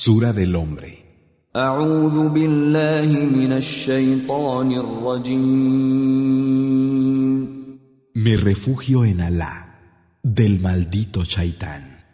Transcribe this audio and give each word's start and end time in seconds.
Sura 0.00 0.32
del 0.32 0.54
Hombre. 0.54 1.50
Me 8.14 8.36
refugio 8.36 9.04
en 9.04 9.20
Alá, 9.20 9.80
del 10.22 10.60
maldito 10.60 11.24
Shaitán. 11.24 12.04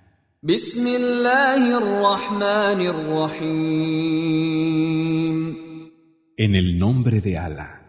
En 6.39 6.55
el 6.55 6.79
nombre 6.79 7.21
de 7.21 7.37
Alá, 7.37 7.83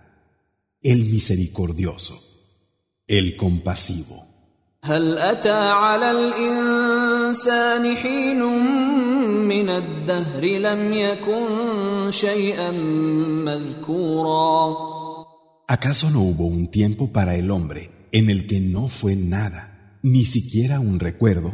el 0.81 1.05
misericordioso, 1.05 2.21
el 3.07 3.37
compasivo. 3.37 4.27
من 9.35 9.69
الدهر 9.69 10.43
لم 10.45 10.93
يكن 10.93 11.45
شيئا 12.11 12.71
مذكورا 13.45 14.95
¿Acaso 15.67 16.11
no 16.11 16.19
hubo 16.21 16.45
un 16.45 16.69
tiempo 16.69 17.11
para 17.11 17.35
el 17.35 17.49
hombre 17.49 17.89
en 18.11 18.29
el 18.29 18.45
que 18.45 18.59
no 18.59 18.87
fue 18.87 19.15
nada, 19.15 19.97
ni 20.03 20.23
siquiera 20.23 20.79
un 20.79 20.99
recuerdo? 20.99 21.53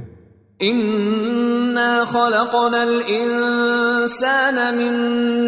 إنا 0.62 2.06
خلقنا 2.06 2.84
الإنسان 2.84 4.78
من 4.78 4.94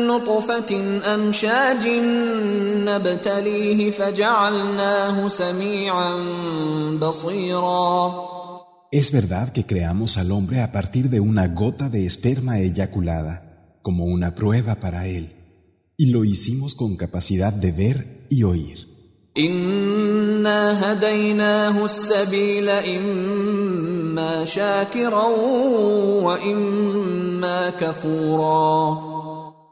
نطفة 0.07 0.81
أمشاج 1.13 1.87
نبتليه 2.87 3.91
فجعلناه 3.91 5.29
سميعا 5.29 6.15
بصيرا 7.01 8.32
Es 8.93 9.11
verdad 9.11 9.51
que 9.51 9.65
creamos 9.65 10.17
al 10.19 10.31
hombre 10.31 10.61
a 10.61 10.71
partir 10.71 11.09
de 11.09 11.19
una 11.19 11.47
gota 11.47 11.89
de 11.89 12.05
esperma 12.05 12.59
eyaculada, 12.59 13.79
como 13.81 14.05
una 14.05 14.35
prueba 14.35 14.75
para 14.75 15.07
él, 15.07 15.33
y 15.97 16.11
lo 16.11 16.23
hicimos 16.23 16.75
con 16.75 16.95
capacidad 16.95 17.51
de 17.51 17.71
ver 17.71 18.27
y 18.29 18.43
oír. 18.43 18.87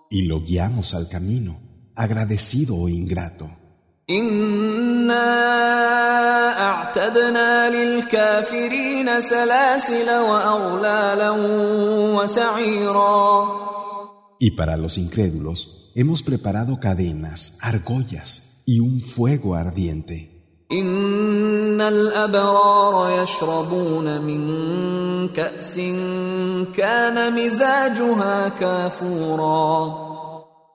Y 0.10 0.24
lo 0.24 0.42
guiamos 0.42 0.96
al 0.96 1.10
camino, 1.10 1.60
agradecido 1.96 2.76
o 2.76 2.90
ingrato. 2.90 3.61
إنا 4.11 5.27
أعتدنا 6.61 7.71
للكافرين 7.71 9.21
سلاسل 9.21 10.11
وأغلالا 10.11 11.31
وسعيرا 12.17 13.67
Y 14.39 14.51
para 14.51 14.77
los 14.77 14.99
incrédulos 14.99 15.91
hemos 15.95 16.23
preparado 16.23 16.79
cadenas, 16.79 17.57
argollas 17.61 18.63
y 18.67 18.81
un 18.81 19.01
fuego 19.01 19.55
ardiente. 19.55 20.37
إن 20.73 21.81
الأبرار 21.81 23.23
يشربون 23.23 24.21
من 24.21 25.29
كأس 25.29 25.77
كان 26.75 27.33
مزاجها 27.35 28.49
كافورا 28.49 30.10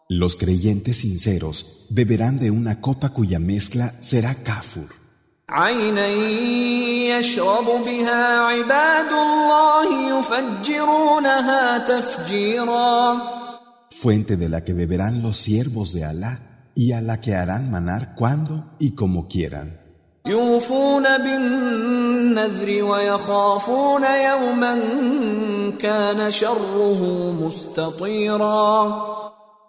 los 0.08 0.36
creyentes 0.36 0.98
sinceros 0.98 1.86
beberán 1.90 2.38
de 2.38 2.52
una 2.52 2.80
copa 2.80 3.08
cuya 3.08 3.40
mezcla 3.40 3.94
será 3.98 4.36
kafur. 4.36 4.94
Fuente 13.90 14.36
de 14.36 14.48
la 14.48 14.62
que 14.62 14.74
beberán 14.74 15.22
los 15.22 15.38
siervos 15.38 15.92
de 15.92 16.04
Alá 16.04 16.70
y 16.76 16.92
a 16.92 17.00
la 17.00 17.20
que 17.20 17.34
harán 17.34 17.72
manar 17.72 18.14
cuando 18.14 18.76
y 18.78 18.94
como 18.94 19.26
quieran. 19.26 19.80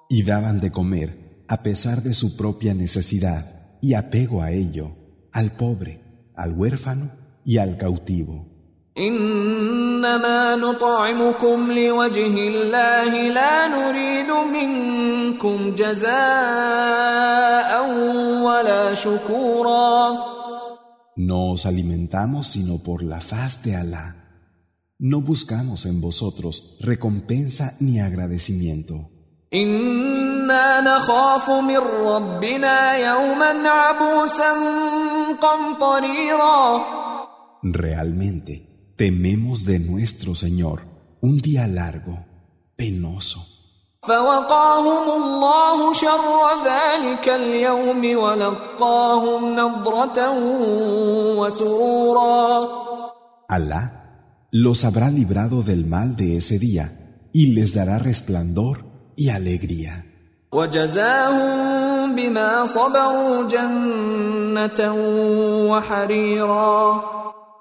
Y 0.09 0.23
daban 0.23 0.59
de 0.59 0.71
comer, 0.71 1.43
a 1.47 1.61
pesar 1.63 2.01
de 2.01 2.13
su 2.13 2.37
propia 2.37 2.73
necesidad 2.73 3.77
y 3.81 3.93
apego 3.93 4.41
a 4.41 4.51
ello, 4.51 4.95
al 5.33 5.51
pobre, 5.51 6.01
al 6.35 6.53
huérfano 6.53 7.11
y 7.45 7.57
al 7.57 7.77
cautivo. 7.77 8.50
انما 8.97 10.55
نطعمكم 10.55 11.71
لوجه 11.71 12.47
الله 12.47 13.29
لا 13.29 13.67
نريد 13.67 14.31
منكم 14.31 15.75
جزاء 15.75 17.71
ولا 18.43 18.93
شكورا 18.93 20.17
No 21.19 21.51
os 21.53 21.65
alimentamos 21.65 22.45
sino 22.47 22.75
por 22.87 23.01
la 23.01 23.19
faz 23.19 23.63
de 23.63 23.75
Alá. 23.75 24.07
No 24.99 25.21
buscamos 25.21 25.85
en 25.85 25.99
vosotros 25.99 26.77
recompensa 26.81 27.75
ni 27.79 27.99
agradecimiento. 27.99 28.95
انا 29.53 30.81
نخاف 30.81 31.49
من 31.49 31.77
ربنا 32.05 32.97
يوما 32.97 33.69
عبوسا 33.69 34.53
قمطريرا 35.41 36.81
Realmente 37.63 38.70
tememos 39.01 39.65
de 39.65 39.79
nuestro 39.79 40.35
Señor 40.35 40.81
un 41.21 41.39
día 41.39 41.67
largo, 41.67 42.25
penoso. 42.75 43.57
فوقاهم 44.07 45.05
الله 45.21 45.93
شر 45.93 46.39
ذلك 46.65 47.29
اليوم 47.29 48.17
ولقاهم 48.17 49.55
نضرة 49.55 50.19
وسرورا 51.37 52.67
Alá 53.49 53.83
los 54.51 54.83
habrá 54.83 55.09
librado 55.09 55.63
del 55.63 55.85
mal 55.85 56.15
de 56.15 56.37
ese 56.37 56.59
día 56.59 56.85
y 57.33 57.53
les 57.55 57.73
dará 57.73 57.99
resplandor 57.99 58.85
y 59.15 59.29
alegría. 59.29 60.03
وجزاهم 60.51 62.15
بما 62.15 62.65
صبروا 62.65 63.47
جنة 63.47 64.93
وحريرا 65.71 67.03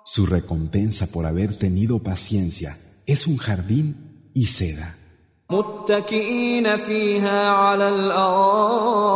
Su 0.04 0.26
recompensa 0.26 1.06
por 1.08 1.26
haber 1.26 1.56
tenido 1.56 2.02
paciencia 2.02 2.78
es 3.06 3.26
un 3.26 3.36
jardín 3.36 4.30
y 4.34 4.46
seda, 4.46 4.96
متكئين 5.50 6.76
فيها 6.76 7.48
على 7.50 7.88
الارائك 7.88 9.06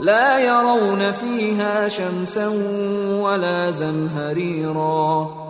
لا 0.00 0.38
يرون 0.38 1.12
فيها 1.12 1.88
شمسا 1.88 2.48
ولا 3.22 3.70
زمهريرا 3.70 5.42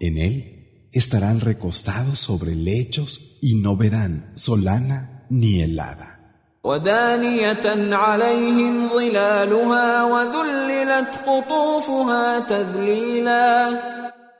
En 0.00 0.16
él 0.16 0.88
estarán 0.92 1.40
recostados 1.40 2.20
sobre 2.20 2.54
lechos 2.54 3.38
y 3.42 3.56
no 3.56 3.76
verán 3.76 4.32
solana 4.34 5.26
ni 5.28 5.60
helada. 5.60 6.11
ودانية 6.63 7.95
عليهم 7.95 8.89
ظلالها 8.89 10.03
وذللت 10.03 11.09
قطوفها 11.27 12.39
تذليلا 12.39 13.79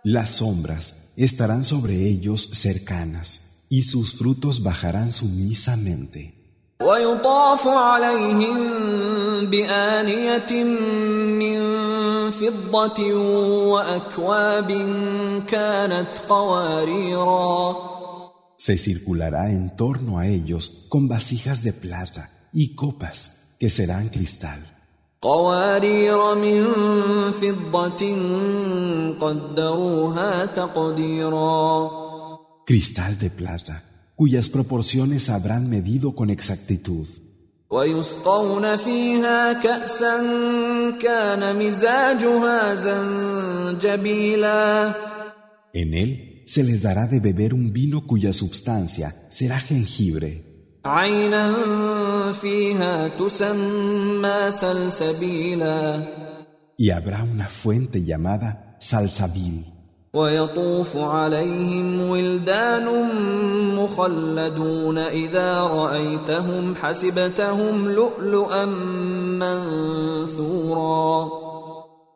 Las 0.06 0.32
sombras 0.32 0.94
estarán 1.18 1.64
sobre 1.64 1.94
ellos 2.12 2.50
cercanas 2.54 3.66
y 3.70 3.84
sus 3.84 4.14
frutos 4.16 4.64
bajarán 4.64 5.12
sumisamente. 5.12 6.34
ويطاف 6.82 7.68
عليهم 7.68 8.58
بآنية 9.46 10.64
من 11.44 11.60
فضة 12.32 13.14
وأكواب 13.74 14.70
كانت 15.48 16.10
قواريرا 16.30 17.93
Se 18.63 18.77
circulará 18.77 19.51
en 19.53 19.77
torno 19.77 20.19
a 20.19 20.27
ellos 20.27 20.87
con 20.89 21.09
vasijas 21.09 21.63
de 21.63 21.73
plata 21.73 22.31
y 22.53 22.75
copas 22.75 23.55
que 23.59 23.71
serán 23.71 24.09
cristal, 24.09 24.61
قوارير 25.23 26.35
من 26.35 26.67
فضة 27.33 28.17
قدروها 29.21 30.45
تقديرا 30.45 31.91
cristal 32.71 33.19
de 33.19 33.31
plata, 33.31 33.83
cuyas 34.15 34.49
proporciones 34.49 35.29
habrán 35.29 35.69
medido 35.69 36.15
con 36.15 36.31
exactitud. 36.31 37.09
ويسقون 37.71 38.77
فيها 38.77 39.53
كأسا 39.53 40.21
كان 41.03 41.57
مزاجها 41.67 42.75
زنجبيلا 43.75 44.49
En 45.75 45.95
él 45.95 46.32
se 46.53 46.63
les 46.63 46.83
dará 46.83 47.07
de 47.07 47.21
beber 47.21 47.55
un 47.55 47.73
vino 47.73 48.07
cuya 48.07 48.33
substancia 48.33 49.09
será 49.31 49.59
jengibre. 49.61 50.45
عينا 50.85 51.53
فيها 52.33 53.09
تسمى 53.09 54.51
سلسبيلا 54.51 56.03
Y 56.81 56.91
habrá 56.91 57.25
una 57.25 57.49
fuente 57.49 58.05
llamada 58.05 58.77
Salsabil. 58.81 59.65
ويطوف 60.15 60.97
عليهم 60.97 62.01
ولدان 62.01 62.87
مخلدون 63.77 64.99
إذا 64.99 65.61
رأيتهم 65.61 66.75
حسبتهم 66.75 67.89
لؤلؤا 67.89 68.65
منثورا 70.29 71.42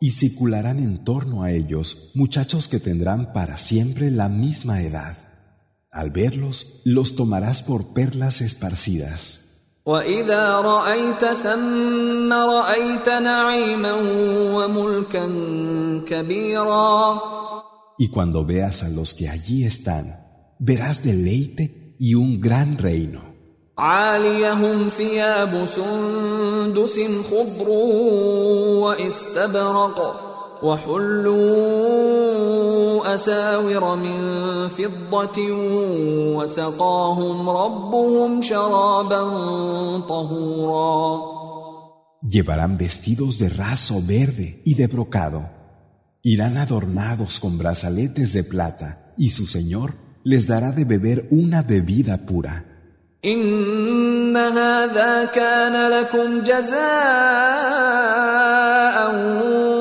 Y 0.00 0.12
circularán 0.12 0.78
en 0.78 1.04
torno 1.04 1.42
a 1.42 1.52
ellos 1.52 2.12
muchachos 2.14 2.68
que 2.68 2.80
tendrán 2.80 3.32
para 3.32 3.58
siempre 3.58 4.10
la 4.10 4.28
misma 4.28 4.82
edad. 4.82 5.16
Al 5.90 6.10
verlos, 6.10 6.80
los 6.84 7.14
tomarás 7.14 7.62
por 7.62 7.92
perlas 7.92 8.40
esparcidas. 8.40 9.42
وإذا 9.86 10.60
رأيت 10.60 11.24
ثم 11.24 12.32
رأيت 12.32 13.08
نعيما 13.08 13.92
وملكا 14.54 15.26
كبيرا 16.06 17.20
Y 17.98 18.08
cuando 18.08 18.44
veas 18.44 18.82
a 18.82 18.88
los 18.88 19.14
que 19.14 19.28
allí 19.28 19.64
están, 19.64 20.56
verás 20.58 21.02
deleite 21.04 21.94
y 21.98 22.14
un 22.14 22.40
gran 22.40 22.78
reino. 22.78 23.20
عاليهم 23.78 24.88
ثياب 24.88 25.66
سندس 25.66 27.00
خضر 27.30 27.68
واستبرق 28.82 29.98
وحلوا 30.62 32.02
أساور 33.14 33.96
من 33.96 34.18
فضة 34.68 35.38
وسقاهم 36.36 37.48
ربهم 37.50 38.42
شرابا 38.42 39.20
طهورا 40.08 41.32
Llevarán 42.22 42.78
vestidos 42.78 43.40
de 43.40 43.48
raso 43.48 44.00
verde 44.00 44.62
y 44.64 44.74
de 44.74 44.86
brocado. 44.86 45.50
Irán 46.22 46.56
adornados 46.56 47.40
con 47.40 47.58
brazaletes 47.58 48.32
de 48.32 48.44
plata 48.44 49.12
y 49.18 49.30
su 49.30 49.48
Señor 49.48 49.94
les 50.22 50.46
dará 50.46 50.70
de 50.70 50.84
beber 50.84 51.26
una 51.32 51.62
bebida 51.62 52.18
pura. 52.18 52.75
إن 53.24 54.36
هذا 54.36 55.24
كان 55.24 55.90
لكم 55.90 56.42
جزاء 56.42 56.82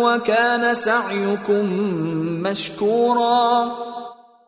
وكان 0.03 0.73
سعيكم 0.73 1.65
مشكورا 2.43 3.71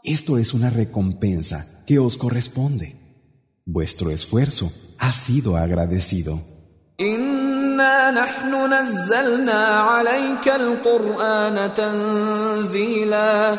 Esto 0.06 0.38
es 0.38 0.54
una 0.54 0.69
recompensa 0.69 1.65
que 1.88 1.98
os 1.98 2.18
corresponde. 2.18 2.88
Vuestro 3.65 4.12
esfuerzo 4.12 4.71
ha 5.00 5.13
sido 5.13 5.56
agradecido. 5.57 6.39
إنا 7.01 8.12
نحن 8.12 8.74
نزلنا 8.74 9.63
عليك 9.63 10.48
القرآن 10.48 11.74
تنزيلا 11.74 13.57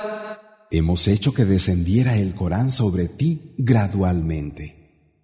Hemos 0.71 1.09
hecho 1.09 1.33
que 1.35 1.45
descendiera 1.45 2.17
el 2.17 2.35
Corán 2.35 2.71
sobre 2.71 3.09
ti 3.09 3.55
gradualmente. 3.59 4.78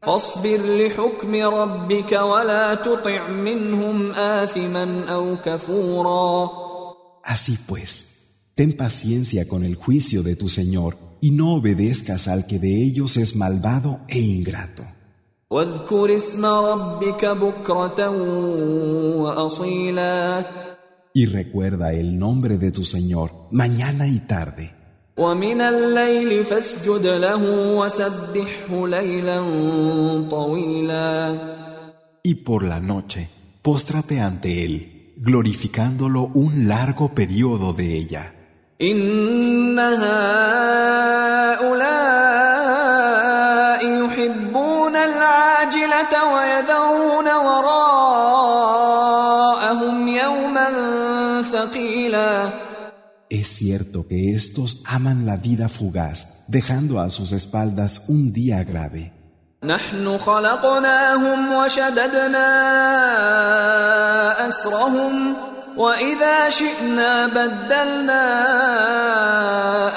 فاصبر 0.05 0.61
لحكم 0.62 1.35
ربك 1.35 2.12
ولا 2.12 2.75
تطع 2.75 3.29
منهم 3.29 4.11
آثما 4.12 5.05
أو 5.09 5.37
كفورا 5.44 6.50
Así 7.23 7.59
pues, 7.69 7.91
ten 8.55 8.77
paciencia 8.77 9.47
con 9.47 9.62
el 9.65 9.75
juicio 9.77 10.23
de 10.23 10.37
tu 10.37 10.49
Señor 10.49 10.97
y 11.21 11.31
no 11.32 11.55
obedezcas 11.55 12.29
al 12.29 12.47
que 12.47 12.59
de 12.59 12.82
ellos 12.82 13.17
es 13.19 13.37
malvado 13.37 14.00
e 14.09 14.19
ingrato. 14.19 14.85
واذكر 15.50 16.17
اسم 16.17 16.44
ربك 16.44 17.25
بكرة 17.25 18.11
وأصيلا 19.21 20.44
Y 21.12 21.27
recuerda 21.27 21.93
el 21.93 22.19
nombre 22.19 22.56
de 22.56 22.71
tu 22.71 22.85
Señor 22.85 23.32
mañana 23.50 24.06
y 24.06 24.21
tarde. 24.21 24.71
ومن 25.17 25.61
الليل 25.61 26.44
فاسجد 26.44 27.06
له 27.06 27.43
وسبحه 27.77 28.88
ليلا 28.88 29.41
طويلا 30.31 31.38
Y 32.23 32.35
por 32.35 32.62
la 32.65 32.81
noche, 32.81 33.29
póstrate 33.62 34.21
ante 34.21 34.65
Él, 34.65 35.15
glorificándolo 35.17 36.31
un 36.35 36.69
largo 36.69 37.15
periodo 37.15 37.73
de 37.73 37.97
ella. 37.97 38.32
إن 38.82 39.79
cierto 53.55 54.09
que 54.09 54.35
estos 54.35 54.82
aman 54.85 55.25
la 55.25 55.37
vida 55.37 55.69
fugaz, 55.69 56.44
dejando 56.49 57.00
a 57.00 57.11
sus 57.11 57.32
espaldas 57.32 58.03
un 58.09 58.32
día 58.32 58.65
grave. 58.65 59.12
نحن 59.65 60.19
خلقناهم 60.19 61.53
وشددنا 61.53 62.49
أسرهم 64.49 65.35
وإذا 65.77 66.49
شئنا 66.49 67.27
بدلنا 67.27 68.23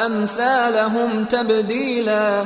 أمثالهم 0.05 1.25
تبديلا 1.25 2.45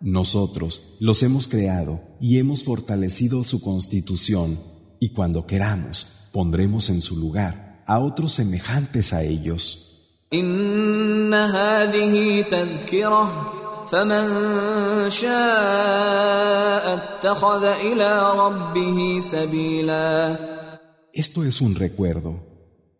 Nosotros 0.00 0.96
los 1.00 1.22
hemos 1.22 1.48
creado 1.48 2.00
y 2.20 2.38
hemos 2.38 2.64
fortalecido 2.64 3.42
su 3.44 3.62
constitución, 3.62 4.58
y 5.00 5.10
cuando 5.10 5.46
queramos, 5.46 6.28
pondremos 6.32 6.90
en 6.90 7.00
su 7.00 7.16
lugar 7.16 7.82
a 7.86 8.00
otros 8.00 8.32
semejantes 8.32 9.14
a 9.14 9.22
ellos. 9.22 9.87
إن 10.32 11.34
هذه 11.34 12.42
تذكرة 12.42 13.52
فمن 13.90 14.26
شاء 15.10 16.94
اتخذ 16.94 17.64
إلى 17.64 18.32
ربه 18.36 19.18
سبيلا 19.20 20.36
Esto 21.16 21.44
es 21.44 21.60
un 21.60 21.76
recuerdo. 21.76 22.40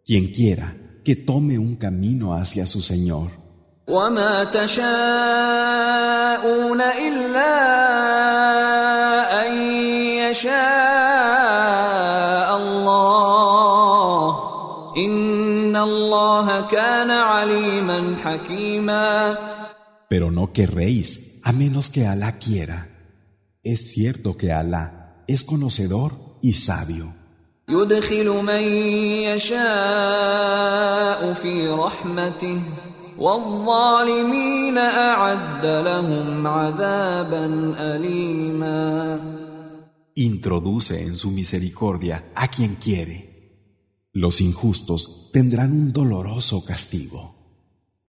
Quien 0.06 0.31
quiera, 0.31 0.77
que 1.05 1.17
tome 1.17 1.59
un 1.59 1.75
camino 1.75 2.35
hacia 2.35 2.65
su 2.67 2.81
Señor. 2.81 3.31
وما 3.89 4.45
تشاءون 4.45 4.85
إلا 6.81 7.55
أن 9.46 9.53
يشاء 10.25 10.56
الله 12.56 14.39
إن 14.96 15.28
pero 20.09 20.31
no 20.31 20.52
querréis, 20.52 21.40
a 21.44 21.52
menos 21.52 21.90
que 21.90 22.07
Alá 22.07 22.38
quiera. 22.38 22.90
Es 23.64 23.92
cierto 23.92 24.38
que 24.38 24.52
Alá 24.52 25.24
es 25.28 25.44
conocedor 25.44 26.14
y 26.42 26.54
sabio. 26.54 27.14
Introduce 40.16 41.04
en 41.04 41.16
su 41.16 41.30
misericordia 41.31 42.31
a 42.33 42.48
quien 42.48 42.76
quiere. 42.76 43.29
Los 44.11 44.42
injustos 44.42 45.30
tendrán 45.31 45.71
un 45.71 45.94
doloroso 45.94 46.66
castigo. 46.66 47.39